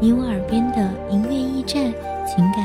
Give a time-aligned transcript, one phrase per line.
[0.00, 1.92] 你我耳边的音乐驿站，
[2.26, 2.64] 情感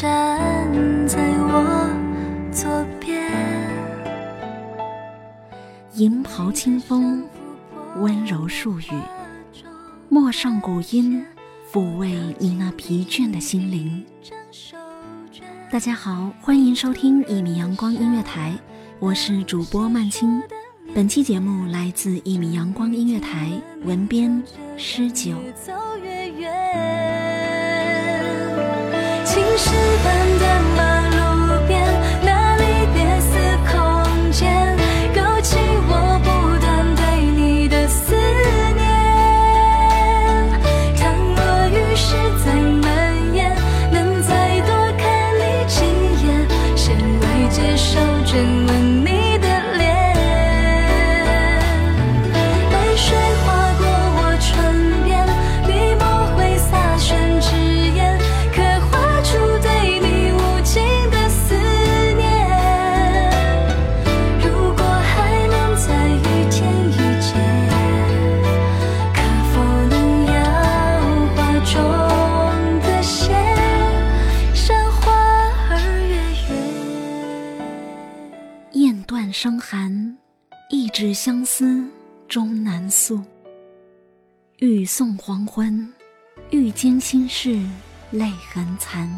[0.00, 0.38] 站
[1.08, 1.90] 在我
[2.52, 3.20] 左边，
[5.94, 7.24] 银袍清风，
[7.96, 8.92] 温柔数语，
[10.08, 11.26] 陌上古音，
[11.72, 14.06] 抚慰你那疲倦的心灵。
[15.68, 18.56] 大家好，欢迎收听一米阳光音乐台，
[19.00, 20.40] 我是主播曼青。
[20.94, 23.50] 本期节目来自一米阳光音乐台，
[23.82, 24.40] 文编
[24.76, 25.34] 诗九。
[29.58, 30.27] 越走越远，青石板
[79.08, 80.18] 断声寒，
[80.68, 81.82] 一纸相思
[82.28, 83.18] 终难诉。
[84.58, 85.90] 欲送黄昏，
[86.50, 87.58] 欲笺心事
[88.10, 89.10] 泪痕残。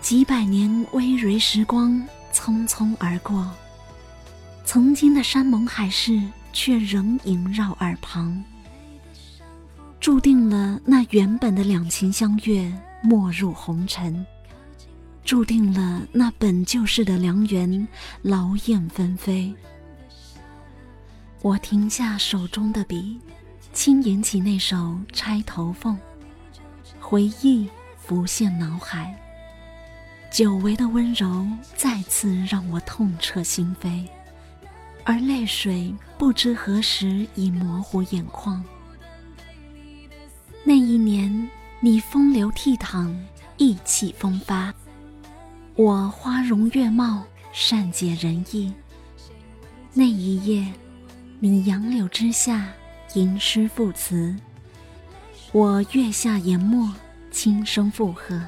[0.00, 2.02] 几百年微蕤时光
[2.32, 3.46] 匆匆而过，
[4.64, 6.18] 曾经的山盟海誓
[6.54, 8.42] 却仍萦绕耳旁，
[10.00, 14.24] 注定了那原本的两情相悦没入红尘。
[15.26, 17.88] 注定了那本就是的良缘，
[18.22, 19.52] 劳燕分飞。
[21.42, 23.18] 我停下手中的笔，
[23.72, 24.76] 轻吟起那首
[25.12, 25.96] 《钗头凤》，
[27.00, 29.12] 回忆浮现脑海，
[30.30, 31.44] 久违的温柔
[31.74, 34.06] 再次让我痛彻心扉，
[35.02, 38.62] 而泪水不知何时已模糊眼眶。
[40.62, 41.50] 那一年，
[41.80, 43.12] 你风流倜傥，
[43.56, 44.72] 意气风发。
[45.76, 48.72] 我花容月貌，善解人意。
[49.92, 50.72] 那一夜，
[51.38, 52.66] 你杨柳之下
[53.12, 54.34] 吟诗赋词，
[55.52, 56.90] 我月下研墨，
[57.30, 58.40] 轻声附和。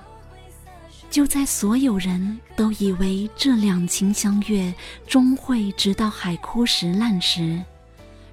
[1.11, 4.73] 就在所有人都以为这两情相悦
[5.07, 7.63] 终会直到海枯石烂时，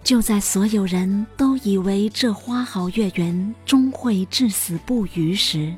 [0.06, 5.76] 就在所有人都以为这花好月圆终会至死不渝时，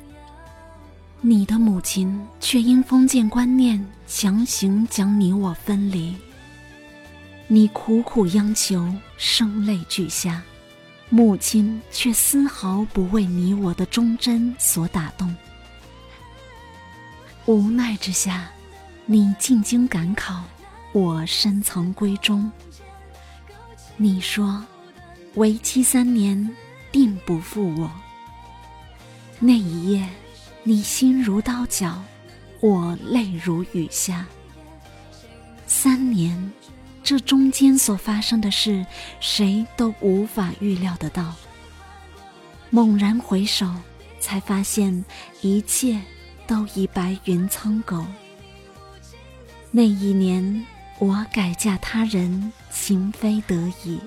[1.20, 6.14] 你的母亲却因封建观念强行将你我分离。
[7.48, 10.40] 你苦苦央求，声泪俱下，
[11.08, 15.34] 母亲却丝毫不为你我的忠贞所打动。
[17.46, 18.48] 无奈之下，
[19.04, 20.44] 你进京赶考，
[20.92, 22.48] 我深藏闺中。
[23.96, 24.64] 你说，
[25.34, 26.48] 为期三年，
[26.92, 27.90] 定不负我。
[29.40, 30.08] 那一夜，
[30.68, 32.04] 你心如刀绞，
[32.60, 34.26] 我泪如雨下。
[35.66, 36.52] 三年，
[37.02, 38.84] 这中间所发生的事，
[39.18, 41.34] 谁都无法预料得到。
[42.68, 43.66] 猛然回首，
[44.20, 45.02] 才发现
[45.40, 45.98] 一切
[46.46, 48.04] 都已白云苍狗。
[49.70, 50.66] 那一年，
[50.98, 53.98] 我改嫁他人，情非得已。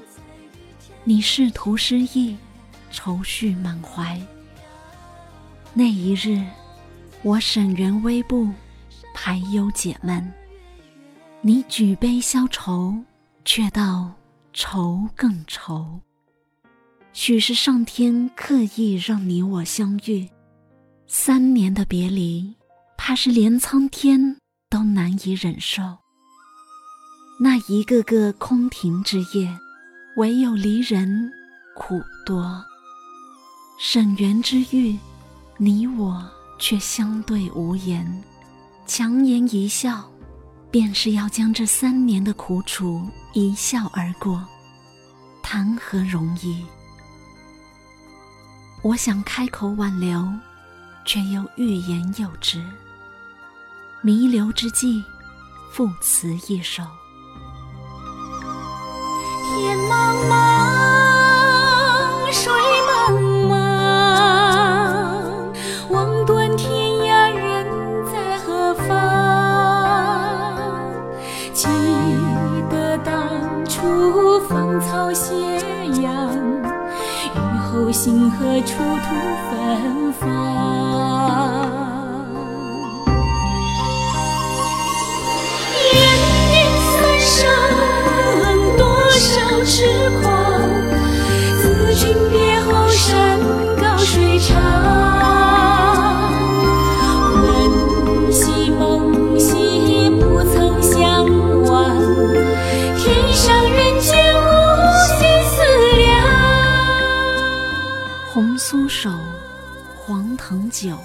[1.04, 2.38] 你仕途失意，
[2.92, 4.22] 愁绪满怀。
[5.74, 6.46] 那一日，
[7.24, 8.50] 我沈园微步，
[9.16, 10.32] 排忧解闷。
[11.40, 12.94] 你举杯消愁，
[13.46, 14.12] 却道
[14.52, 16.02] 愁更愁。
[17.14, 20.30] 许是上天刻意让你我相遇，
[21.08, 22.54] 三年的别离，
[22.98, 24.36] 怕是连苍天
[24.70, 25.82] 都难以忍受。
[27.40, 29.58] 那一个个空庭之夜，
[30.18, 31.32] 唯有离人
[31.78, 32.62] 苦多。
[33.80, 35.00] 沈园之遇。
[35.64, 36.28] 你我
[36.58, 38.24] 却相对无言，
[38.88, 40.04] 强颜一笑，
[40.72, 44.44] 便是要将这三年的苦楚一笑而过，
[45.44, 46.66] 谈何容易？
[48.82, 50.28] 我想开口挽留，
[51.06, 52.60] 却又欲言又止。
[54.02, 55.04] 弥留之际，
[55.72, 56.82] 赋词一首：
[59.46, 60.41] 天茫茫，
[78.64, 79.16] 出土
[79.50, 80.71] 芬芳，
[110.12, 110.98] 黄藤酒，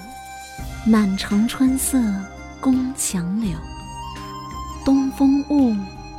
[0.85, 1.97] 满城春色
[2.61, 3.57] 宫墙柳。
[4.85, 5.77] 东风恶，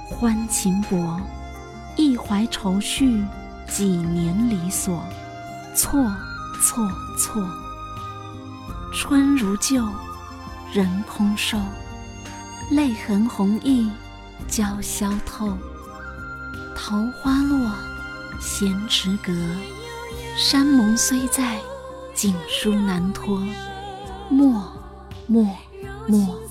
[0.10, 1.20] 欢情薄，
[1.98, 3.26] 一怀愁绪，
[3.68, 5.04] 几年离索。
[5.76, 6.02] 错
[6.64, 6.90] 错
[7.20, 7.46] 错，
[8.94, 9.86] 春如旧，
[10.72, 11.60] 人空瘦，
[12.72, 13.92] 泪痕红浥
[14.50, 15.58] 鲛绡透。
[16.74, 17.70] 桃花落，
[18.40, 19.34] 闲池阁，
[20.38, 21.60] 山盟虽在。
[22.18, 23.40] 锦书难托
[24.28, 24.74] 莫
[25.28, 25.48] 莫
[26.08, 26.47] 莫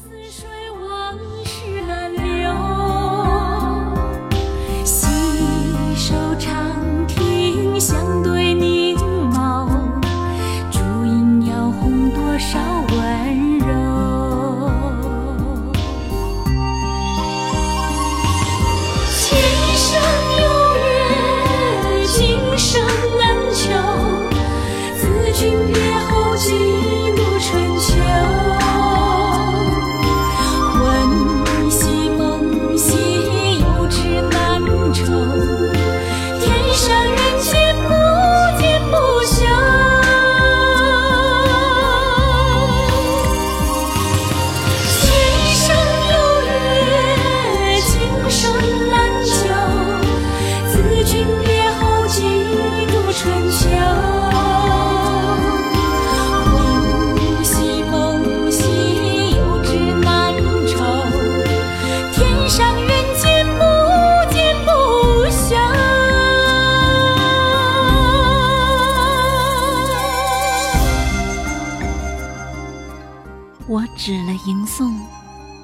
[73.69, 74.95] 我指了吟诵，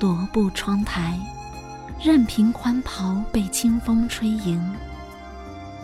[0.01, 0.27] 踱。
[0.33, 1.17] 步窗台，
[2.03, 4.61] 任凭宽袍被清风吹盈。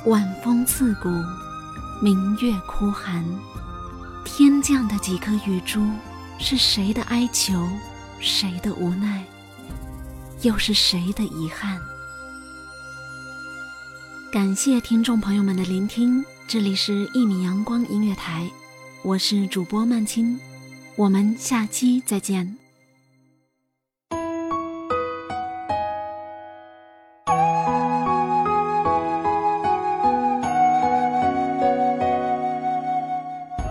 [0.06, 1.08] 晚风刺骨，
[2.02, 3.24] 明月哭寒。
[4.24, 5.86] 天降的几颗雨珠，
[6.38, 7.68] 是谁的哀求？
[8.18, 9.24] 谁的无奈？
[10.42, 11.78] 又是谁的遗憾？
[14.32, 18.44] 感谢听众朋友们的聆听，这里是《一米阳光音乐台》，
[19.02, 20.38] 我是主播曼青，
[20.98, 22.56] 我们下期再见。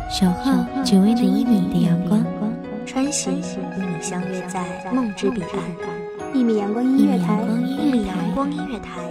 [0.10, 0.53] 守候
[0.86, 2.25] 久违的一米的阳光，
[2.86, 6.34] 穿行与你相约在梦之彼岸。
[6.34, 9.01] 一米阳光音乐台，一米阳光音乐台，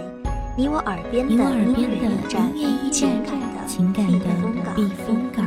[0.57, 2.51] 你我耳边的音乐驿站，
[2.91, 5.46] 情感的情感的避风港。